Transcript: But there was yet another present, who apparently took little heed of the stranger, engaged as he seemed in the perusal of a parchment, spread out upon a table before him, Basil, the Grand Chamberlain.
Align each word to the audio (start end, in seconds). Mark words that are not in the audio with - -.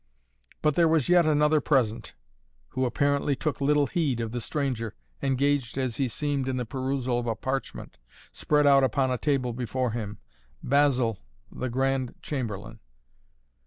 But 0.63 0.73
there 0.73 0.87
was 0.87 1.09
yet 1.09 1.27
another 1.27 1.61
present, 1.61 2.15
who 2.69 2.85
apparently 2.85 3.35
took 3.35 3.61
little 3.61 3.85
heed 3.85 4.19
of 4.19 4.31
the 4.31 4.41
stranger, 4.41 4.95
engaged 5.21 5.77
as 5.77 5.97
he 5.97 6.07
seemed 6.07 6.49
in 6.49 6.57
the 6.57 6.65
perusal 6.65 7.19
of 7.19 7.27
a 7.27 7.35
parchment, 7.35 7.99
spread 8.31 8.65
out 8.65 8.83
upon 8.83 9.11
a 9.11 9.19
table 9.19 9.53
before 9.53 9.91
him, 9.91 10.17
Basil, 10.63 11.19
the 11.51 11.69
Grand 11.69 12.15
Chamberlain. 12.23 12.79